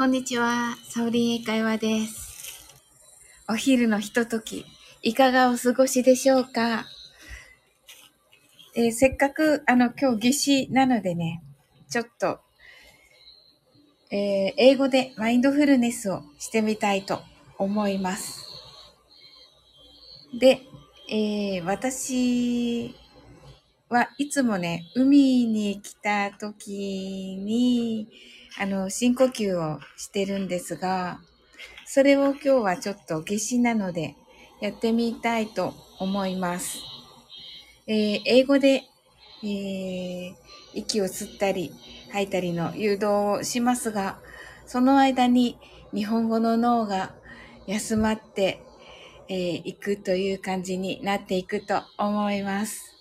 [0.00, 2.64] こんにちは、サオリン英会話です。
[3.46, 4.64] お昼のひととき、
[5.02, 6.86] いかがお過ごしでしょうか、
[8.74, 11.42] えー、せっかく、あの、今日夏至なのでね、
[11.90, 12.40] ちょっと、
[14.10, 17.20] えー、英語でマインドフルネスをしてみたいと
[17.58, 18.48] 思います。
[20.32, 20.62] で、
[21.10, 22.94] えー、私
[23.90, 28.08] はいつもね、海に来た時に、
[28.58, 31.20] あの、深呼吸をしてるんですが、
[31.86, 34.16] それを今日はちょっと夏至なので
[34.60, 36.78] やってみたいと思います。
[37.86, 38.84] えー、英語で、
[39.42, 40.34] えー、
[40.74, 41.72] 息を吸ったり
[42.12, 43.06] 吐いたりの誘導
[43.40, 44.18] をしますが、
[44.66, 45.58] その間に
[45.92, 47.14] 日本語の脳が
[47.66, 48.62] 休まって
[49.28, 52.96] い、えー、くという感じになっていくと思います。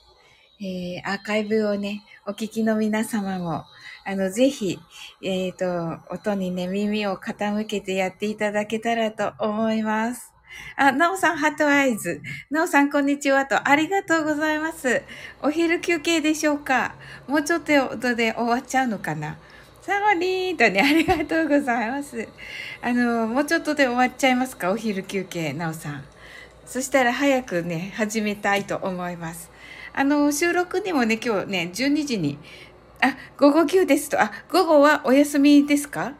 [0.61, 3.65] えー、アーカイブをね、お聞きの皆様も
[4.05, 4.79] あの、ぜひ、
[5.23, 10.31] えっ、ー、と、音にね、耳を傾けてやっていただけたらと思います。
[10.77, 12.21] あ、なおさん、ハートアイズ。
[12.51, 15.01] なおさん、こんにちはと、ありがとうございます。
[15.41, 16.93] お昼休憩でしょうか
[17.27, 19.37] もうちょっとで終わっちゃうのかな
[19.81, 22.27] サワリーとね、ありがとうございます。
[22.83, 24.71] あの、もうちょっとで終わっちゃいますか？
[24.71, 26.03] お昼休憩、なおさん。
[26.65, 29.49] そしたら早くね、始めたいと思います。
[29.99, 32.39] あの、収録にもね、今日ね、12時に
[33.01, 34.21] あ、午後休ですと。
[34.21, 36.13] あ、午後はお休みですか？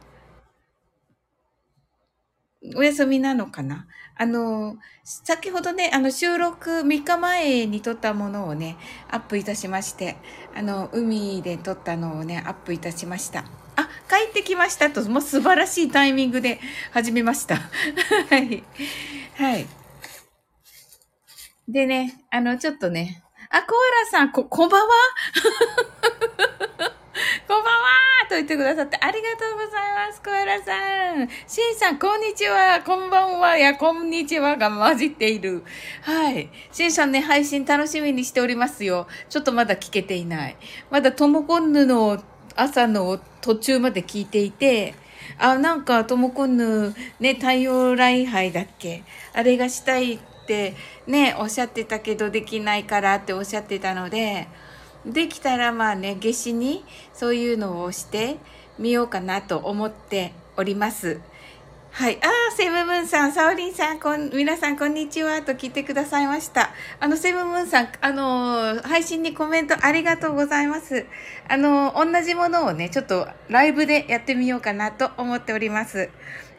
[2.76, 3.88] お休みなのかな？
[4.18, 8.76] あの、先ほどね、あの、収録3日前に撮ったものをね、
[9.10, 10.18] アップいたしまして、
[10.54, 13.46] あの、海で撮ったのをね、アップいたしました。
[13.78, 16.60] あ、帰ってきましたと、もう素晴らしいタイミングで
[16.92, 17.56] 始めました。
[18.30, 18.64] はい。
[19.38, 19.66] はい。
[21.68, 24.94] でね、あの、ちょっとね、あ、コアラさん、こ、こんばんは？
[27.48, 27.90] こんばんは
[28.30, 31.28] と言ってくださってありがとうございます、コエラさん。
[31.48, 32.82] シンさん、こんにちは。
[32.86, 33.58] こんばんは。
[33.58, 35.64] や、こんにちはが混じっている。
[36.04, 36.52] はい。
[36.72, 39.08] シンさんね、配信楽しみにしておりますよ。
[39.30, 40.56] ちょっとまだ聞けていない。
[40.92, 42.24] まだトモコンヌの
[42.56, 44.94] 朝の途中まで聞いていて、
[45.40, 49.04] あ、なんか、トモコンヌ、ね、太陽礼拝だっけ？
[49.34, 50.74] あれがしたいって
[51.06, 54.48] ね、おっしゃってたけどできないからっておっしゃってたので、
[55.06, 56.84] できたらまあね、夏至に
[57.14, 58.38] そういうのをして
[58.80, 61.22] みようかなと思っております。
[61.92, 62.18] はい。
[62.18, 66.72] ああ、セブムーンさん、サオリンさん、こん、皆さん、こんにちは、と聞いてくださいました。
[67.00, 71.06] あの、セブムーンさん、あの配信にコメントありがとうございます。
[71.48, 76.10] あの同じものをね、ちょっとライブでやってみようかなと思っております。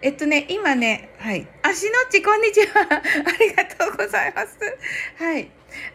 [0.02, 1.46] えっとね、今ね、はい。
[1.62, 2.80] あ、しのっち、こんにちは。
[2.80, 3.02] あ
[3.62, 4.58] がとうございます。
[5.18, 5.50] はい。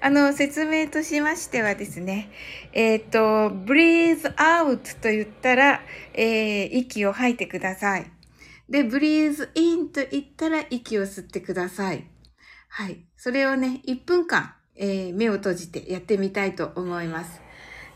[0.05, 2.29] あの、説明としましてはですね、
[2.73, 5.81] えっ、ー、と、breathe out と言ったら、
[6.13, 8.11] えー、息を吐いてください。
[8.69, 12.07] で、breathe in と言ったら息を吸ってください。
[12.69, 13.03] はい。
[13.17, 17.41] それをね、1分間、えー、目を閉じてやってみたいと思います。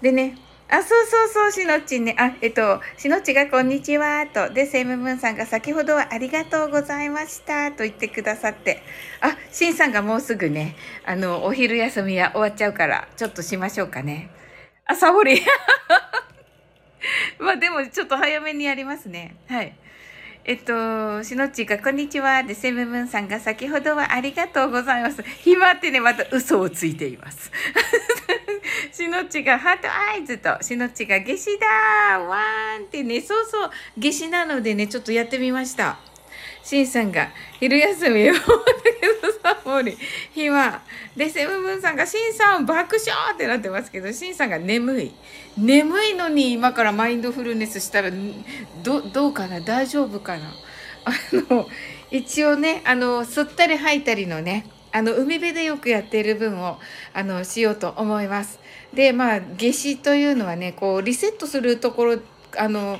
[0.01, 0.35] でね、
[0.71, 2.15] あ、そうそうそう、しのっちね。
[2.19, 4.53] あ、えっと、しのっちがこんにちは、と。
[4.53, 8.83] で、セイムムーンさんが先ほどはありがとうございました、と言ってくださって。
[9.19, 10.75] あ、しんさんがもうすぐね、
[11.05, 14.29] あの、お昼休みは終わっちゃうから、ちょっとしましょうかね。
[14.85, 15.41] あ、サボり。
[17.39, 19.37] まあでも、ちょっと早めにやりますね。
[19.47, 19.73] はい。
[20.45, 22.43] えっと、しのっちが、こんにちは。
[22.43, 25.23] で、セムムーンさんが、先ほどはありがとうございます。
[25.23, 27.51] 暇ってね、また嘘をついています。
[28.91, 35.97] しのっちが、ハートアイズと、しのっちが、夏至だわーんってね、そうそう、夏至なのでね、ちょっとやってみました。
[36.63, 37.29] しんさんが、
[37.59, 38.45] 昼休みを、だけ
[39.27, 39.97] どさ、もり、
[40.33, 40.81] 暇。
[41.15, 45.11] で、セムムーンさんが、しんさん爆笑ってなってますけど、しんさんが眠い。
[45.57, 48.11] 眠いのに今からマインドフルネスしたら、
[48.83, 49.61] ど、どうかな？
[49.61, 50.53] 大丈夫かな？
[51.05, 51.11] あ
[51.49, 51.67] の、
[52.11, 56.79] 一応ね、あの、吸ったり吐いたりのね、あの、海辺でよくやっている分を、
[57.13, 58.59] あの、しようと思います。
[58.93, 62.19] で、まあ、夏至というのはね、こう、リセットするところ、
[62.57, 62.99] あの、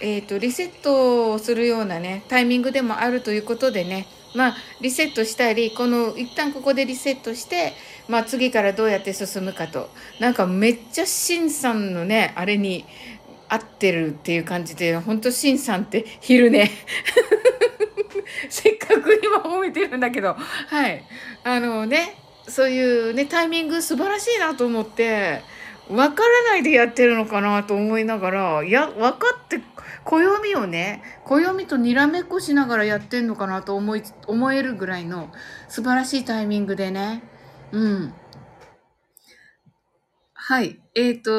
[0.00, 7.72] え、ー、と、リセットをするようなね、タイミングでもあるということでね、まあ、リセットしたり、この、一旦ここでリセットして、
[8.08, 9.90] まあ、次からどうやって進むかと。
[10.20, 12.84] なんか、めっちゃシンさんのね、あれに
[13.48, 16.70] 合ってるっていう感じで、ほんとシンさんって昼ね。
[18.48, 21.04] せっかく今褒めてるんだけど、はい。
[21.44, 22.16] あのね、
[22.46, 25.42] そういうね、タイミング素晴らしいなと思って、
[25.90, 29.60] わからないでやってるのかなと思いながら、いや、分かって
[30.04, 35.30] 暦をね、暦とにらめっこしながらやってんのかなと思い、思えるぐらいの
[35.68, 37.22] 素晴らしいタイミングでね。
[37.72, 38.14] うん。
[40.48, 40.80] はい。
[40.94, 41.30] えっ、ー、と、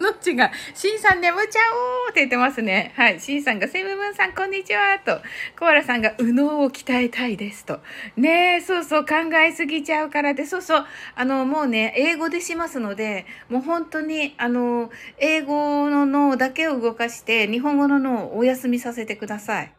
[0.00, 1.60] のっちが、しんさん眠っちゃ
[2.06, 2.94] おうって言ってますね。
[2.96, 3.20] はい。
[3.20, 5.20] しんさんが、セブブンさんこんにちはと。
[5.58, 7.80] コアラさんが、右脳を鍛えたいですと。
[8.16, 10.86] ねえ、そうそう、考えすぎちゃうからで、そうそう、
[11.16, 19.72] あの、もうね、英語でしますので、もう本当に、あの、英語の脳だけを動かして、日本語の脳をお休みさせてください。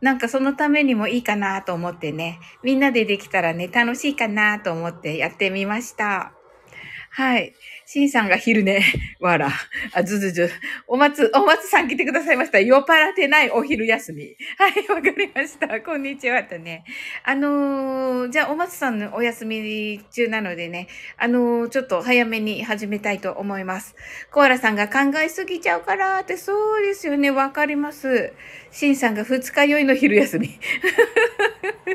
[0.00, 6.32] なんかそのためにもいいかなと思ってね、みんなでできたらね、楽しいかなと思ってやってみました。
[7.16, 7.56] はい。
[7.88, 8.82] シンさんが昼寝。
[9.20, 9.48] わら。
[9.92, 10.50] あ、ずずず。
[10.88, 12.58] お松、お松さん来てくださいました。
[12.58, 14.36] 酔っ払ってないお昼休み。
[14.58, 15.80] はい、わかりました。
[15.80, 16.82] こんにちはとね。
[17.22, 23.94] あのー、じゃあ、お松さんのお休み中なのでね、あのー、ちょっと早めに始めたいと思います。
[24.32, 27.30] コアラさんが考えすぎちゃうからって、そうですよね。
[27.30, 28.32] わかります。
[28.72, 30.48] シンさんが二日酔いの昼休み。
[30.48, 31.92] こ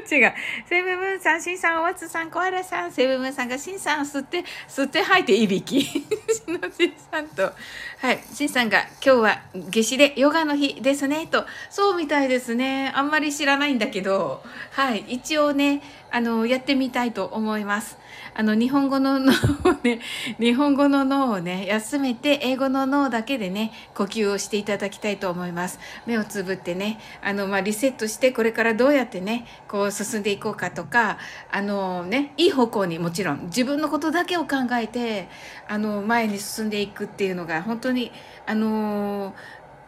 [0.00, 0.34] っちが、
[0.68, 5.82] セブブンさん、シンさん、お松さん、コアラさん、セブブンさんがシンさん吸って、吸って吐いていびき。
[5.82, 6.02] し
[6.48, 11.44] のしさんと、はい、しんさんが今日は夏至でヨガの日ですね、と。
[11.70, 12.92] そうみたいですね。
[12.94, 14.42] あんまり知らないんだけど、
[14.72, 15.82] はい、一応ね、
[16.14, 17.98] あの、やってみたいと思います。
[18.34, 19.98] あの、日本語の脳をね、
[20.38, 25.80] 日本語の脳をね、休めて、英語の脳だけでね、呼吸をしていただきたいと思います。
[26.06, 31.18] 目をつぶってね、あの、まあ、リセットして、これからどうやってね、こう進んでいこうかとか、
[31.50, 35.28] あのね、いい方向にもちろん、自分のことだけを考えて、
[35.66, 38.12] あの、前に進んでいくっていうのが、本当に、
[38.46, 39.34] あの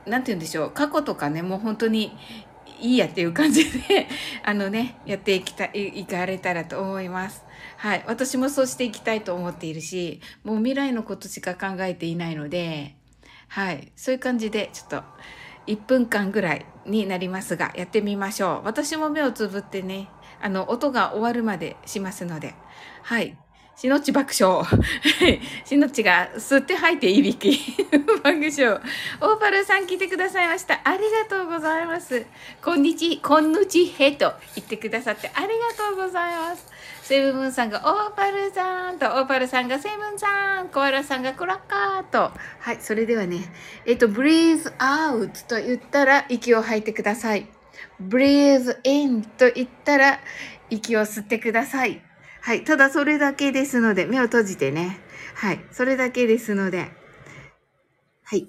[0.07, 2.17] なんて言うんでしょう、過去とかね、もう本当に
[2.81, 4.07] いいやっていう感じで、
[4.45, 7.45] あのね、やっていきたい、いかれたらと思います。
[7.77, 8.05] はい。
[8.07, 12.97] 私もそうしていきたいと思っているし、もう未来のことしか考えていないので、
[13.49, 13.93] はい。
[13.97, 15.05] そういう感じで、ちょっと、
[15.67, 18.67] 1分間ぐらいになりますが、やってみましょう。
[18.67, 20.09] 私も目をつぶってね、
[20.41, 22.55] あの、音が終わるまでしますので、
[23.03, 23.37] はい。
[23.77, 24.65] しのち爆笑。
[25.67, 27.61] しのちが吸って吐いていびき。
[28.25, 28.81] 爆笑。
[29.21, 30.81] オーパルさん来てくださいました。
[30.83, 32.25] ありがとうございます。
[32.65, 36.67] こんにち、こんぬちへと言ってくださってありがとうございます。
[37.03, 42.33] セブンさんがオーパルさんと、オーパルさんがセブンさん、コアラさんがクラッカーと。
[42.61, 43.45] はい、それではね、
[43.85, 47.47] えっと、breathe out と言ったら息を吐いてください。
[48.03, 50.19] breathe in と言ったら
[50.71, 52.06] 息を吸ってください。
[52.47, 52.63] はい。
[52.63, 55.01] ただそれだけですので、目を閉じてね。
[55.35, 55.65] はい。
[55.73, 56.93] それだけですので。
[58.23, 58.49] はい。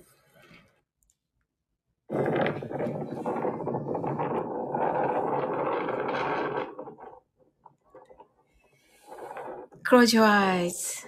[9.83, 11.07] Close your eyes.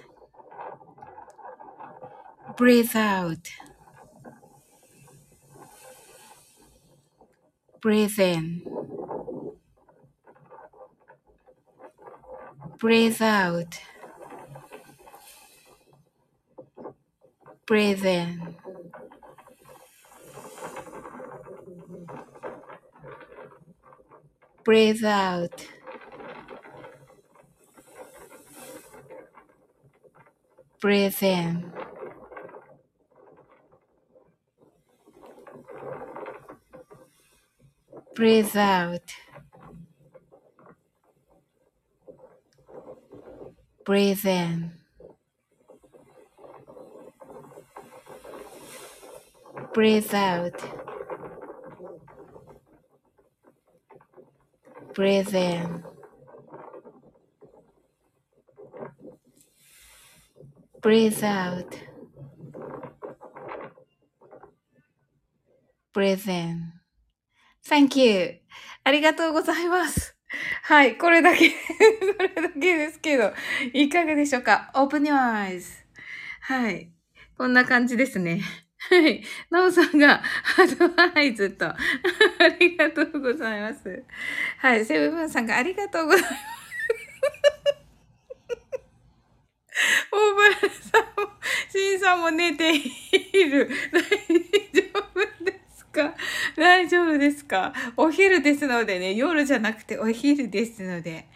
[2.56, 3.38] Breathe out.
[7.80, 8.69] Breathe in.
[12.80, 13.78] Breathe out.
[17.66, 18.56] Breathe in.
[24.64, 25.68] Breathe out.
[30.80, 31.72] Breathe in.
[38.14, 39.12] Breathe out.
[43.89, 44.71] Breathe in.
[49.73, 50.61] Breathe out.
[54.93, 55.83] Breathe in.
[60.81, 61.79] Breathe out.
[65.93, 66.73] Breathe in.
[67.63, 68.39] Thank you.
[68.83, 70.15] ありがとうございます。
[70.62, 70.96] はい。
[70.96, 71.56] これだけ こ
[72.18, 73.32] れだけですけど、
[73.72, 75.84] いかがでしょうか ?Open your eyes.
[76.42, 76.90] はい。
[77.36, 78.40] こんな感じですね。
[78.88, 79.22] はい。
[79.50, 80.22] なおさんが、
[80.58, 81.76] アドバイズと、 あ
[82.58, 84.04] りがとうございます。
[84.58, 84.84] はい。
[84.84, 86.34] セブブンさんがありがとうございます。
[90.12, 91.32] オーバーさんも、
[91.70, 92.82] シンさんも寝てい
[93.50, 93.68] る。
[93.92, 94.08] 大丈
[94.94, 95.59] 夫です。
[95.92, 96.14] か
[96.56, 97.72] 大丈夫ですか？
[97.96, 101.26] お昼ですのでね、夜じゃなくてお昼ですので、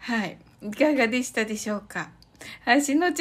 [0.00, 0.38] はい。
[0.62, 2.10] いかがでしたでしょうか？
[2.64, 3.14] 足の違い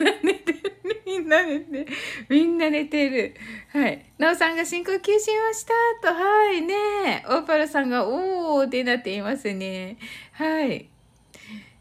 [0.00, 0.58] みんな寝てる。
[1.04, 1.86] みんな寝てる。
[2.28, 3.34] みんな寝てる。
[3.72, 4.04] はい。
[4.18, 5.72] なおさんが深呼吸しました
[6.08, 6.14] と。
[6.14, 7.24] はいね。
[7.28, 9.96] オーパルさんがおーってなっていますね。
[10.32, 10.88] はい。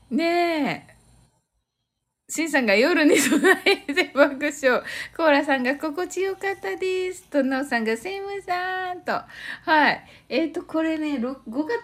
[0.10, 0.91] ねえ。
[2.32, 4.82] シンさんが夜に備えて爆笑。
[5.18, 7.24] コーラさんが心地よかったです。
[7.24, 9.12] と、ナオさんがセムさんと。
[9.12, 10.02] はい。
[10.30, 11.36] えっ、ー、と、これね、5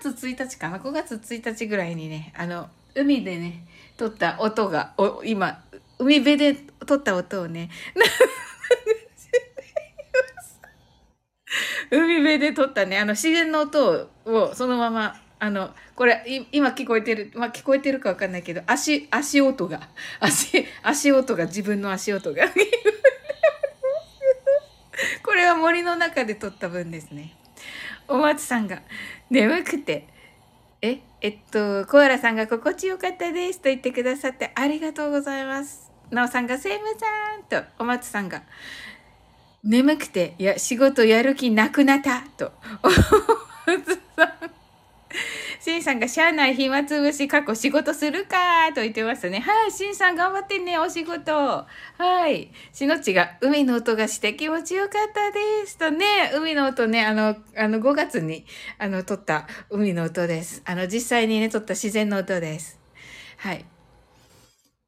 [0.01, 5.61] 月1日かな ?5 月1日ぐらいにね、あの、海でね、撮った音が、お今、
[5.99, 6.53] 海辺で
[6.85, 7.69] 撮った音をね、
[11.91, 19.89] 海辺で撮ったね、あの自然の音をそのまま、あの、これ、今聞こえてる、まあ、聞こえてるかわかんないけど、足、足音が、
[20.19, 22.45] 足、足音が、自分の足音が。
[25.23, 27.35] これは森の中で撮った分ですね。
[28.07, 28.81] お松さんが、
[29.29, 30.07] 眠くて、
[30.81, 35.91] え、えっと、コアラさんが心地よかったですと言ってくださってありがとうございます。
[36.09, 38.41] なおさんが、セイムさんと、お松さんが、
[39.63, 44.06] 眠くて、いや、仕事やる気なくなったと、お松。
[45.67, 49.41] しんさんが、社内暇つぶし、過去仕事するかと言ってますね。
[49.41, 51.33] はい、しんさん頑張ってね、お仕事。
[51.33, 51.67] は
[52.29, 52.53] い。
[52.71, 55.77] しのちが、海の音がして気持ちよかったです。
[55.77, 58.45] とね、海の音ね、あの、あの、5月に、
[58.77, 60.61] あの、撮った海の音です。
[60.63, 62.79] あの、実際にね、撮った自然の音です。
[63.35, 63.65] はい。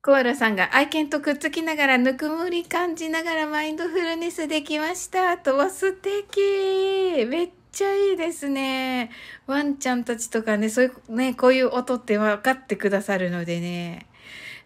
[0.02, 5.38] コアラさんが愛犬とくっつきながらぬくもり感じながらマインドフルネスできました。
[5.38, 9.12] とは素敵めっちゃいいですね。
[9.48, 14.10] ワンちゃんたちとかね、そういうね、こういう音って分かってくださるのでね。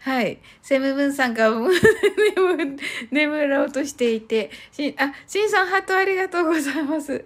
[0.03, 0.39] はい。
[0.62, 1.50] セムブンさんが
[3.10, 7.24] 眠、ろうとしていて、し、あ、しんさんハートありがとうございます。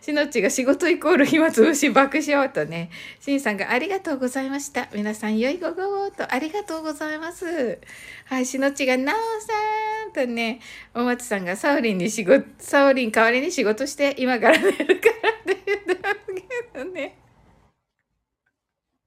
[0.00, 2.90] しのちが仕事イコール暇つぶし爆笑とね、
[3.20, 4.88] しんさんがありがとうございました。
[4.92, 7.78] 皆さん良い午後をとありがとうございます。
[8.24, 9.52] はい、しのちがなおさ
[10.08, 10.58] んとね、
[10.94, 16.16] お松さんがサオリンに仕事、サオリン代わりに仕事して今から寝るからって言ってます
[16.84, 17.16] ね。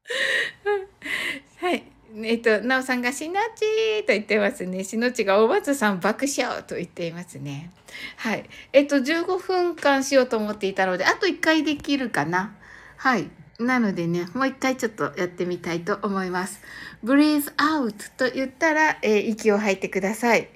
[1.59, 1.83] はい。
[2.15, 4.83] えっと、なおさんがしのちと言ってますね。
[4.83, 7.71] しのちがおばつさん爆笑と言っていますね。
[8.17, 8.49] はい。
[8.73, 12.55] えっと、15分間しようと思っていたので、あと1回できるかな。
[12.97, 13.29] はい。
[13.59, 16.61] なのでね、もう一回ちょっとやってみたいと思います。
[17.03, 20.49] breathe out と言ったら、えー、息を吐いてください。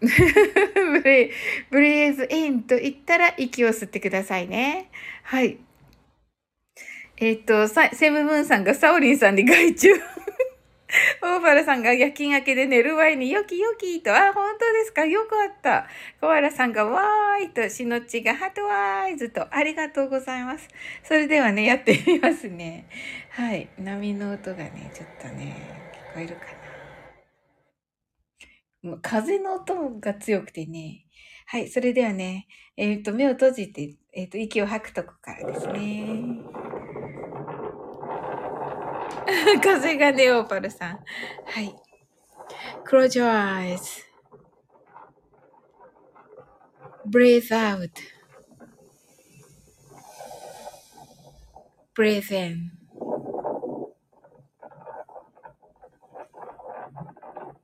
[1.72, 4.90] breathe in と言ったら息を吸ってくださいね。
[5.22, 5.58] はい。
[7.16, 9.88] えっ、と、セムムーンさんがサオリンさんに外注。
[11.22, 15.04] オーバルさんが夜勤明けで寝る前によきよきと、あ、本当ですか？
[15.04, 15.88] よかった。
[16.20, 20.68] コアラさんがわーいと、しのちがハートワーイズと、ありがとうございます。
[21.02, 22.86] それではね、やってみますね。
[23.30, 23.68] はい。
[23.78, 25.56] 波の音がね、ちょっとね、
[26.12, 26.42] 聞こえるか
[28.90, 28.98] な。
[29.02, 31.06] 風の音が強くてね。
[31.46, 31.68] はい。
[31.68, 36.44] それではね、えっ、と、目を閉じて、えっ、と、息を吐くとこからですね。
[39.61, 40.99] 風がね、オーパルさん。
[41.45, 41.75] はい。
[42.85, 44.03] Close your eyes.
[47.05, 47.89] Breathe out.
[51.95, 52.71] Breathe in.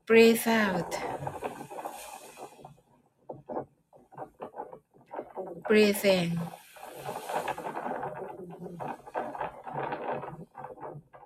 [0.06, 0.98] Breathe out.
[5.68, 6.40] Breathe in.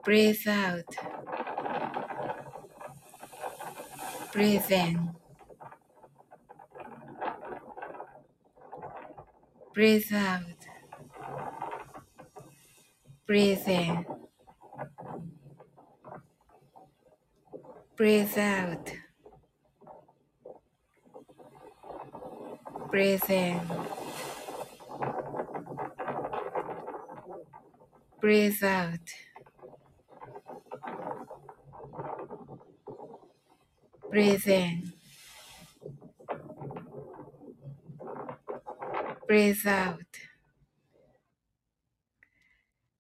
[0.04, 0.96] Breathe out.
[4.32, 5.11] Breathe in.
[9.73, 10.42] Breathe out.
[13.26, 14.06] Breathe in.
[17.96, 18.92] Breathe out.
[22.90, 23.61] Breathe in.
[28.20, 29.11] Breathe out.
[34.14, 34.92] Breathe in.
[39.28, 39.99] Breathe out.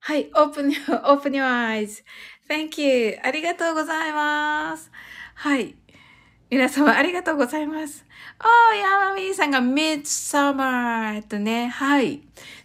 [0.00, 0.72] はい、open,
[1.06, 2.02] open your eyes.
[2.48, 3.16] Thank you.
[3.22, 4.90] ありがとうございます。
[5.36, 5.76] はい。
[6.50, 8.04] 皆様ありがとうございます。
[8.40, 12.22] あー、ヤマミーさんが Midsummer とね、はい。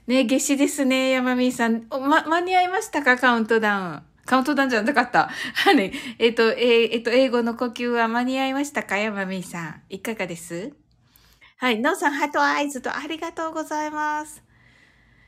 [0.07, 1.85] ね、夏至ですね、ヤマミーさん。
[1.91, 3.15] ま、間に合いましたか？
[3.15, 4.08] カウントダウン。
[4.29, 5.31] カウントダウンじゃなかった。
[5.55, 8.95] はい、えっ、ー、と、えー、えっ、ー、と、英語の呼吸は間に合いましたか？
[8.95, 9.81] 山美さん。
[9.89, 10.71] いかがです？
[11.57, 11.79] はい。
[11.79, 14.43] ノーさん、ハートアイズとありがとうございます。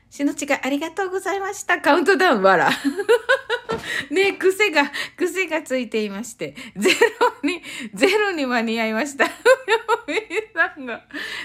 [0.08, 1.80] しのちがありがとうございました。
[1.80, 2.70] カウントダウン、わら。
[4.10, 6.90] ね癖が、癖がついていまして、ゼ
[7.42, 7.62] ロに、
[7.94, 9.26] ゼロに間に合いました。
[10.06, 10.14] み
[10.54, 11.02] さんが、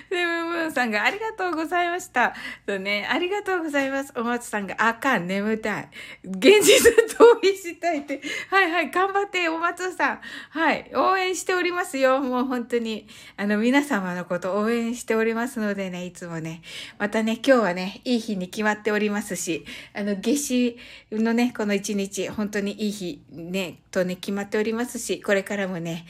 [0.10, 2.34] セブンムーンさんがありがとうございました。
[2.65, 4.13] とね、ありがとうございます。
[4.15, 5.89] お松さんが、あかん、眠たい。
[6.24, 8.22] 現実逃避したいって。
[8.50, 10.19] はいはい、頑張って、お松さん。
[10.50, 12.19] はい、応援しておりますよ。
[12.19, 13.07] もう本当に、
[13.38, 16.62] あの、皆様のこと応援しておりますのでね、いつもね。
[16.98, 20.77] またね、今日はね、いい日に決まっておりますし、あの、夏至
[21.12, 26.05] のね、この一日、日、本当にいい日ね、とね、決まっておりますし、これからもね、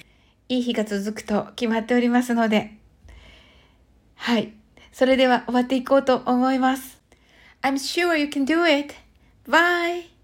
[0.49, 2.77] いい日が続くと決まっておりますので、
[4.15, 4.53] はい。
[4.91, 7.01] それでは終わっていこうと思います。
[7.61, 8.95] I'm sure you can do it.
[9.47, 10.16] Bye!